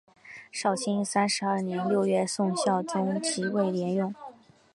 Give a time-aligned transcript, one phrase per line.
[0.51, 4.15] 绍兴三十二年六月宋孝宗即位沿用。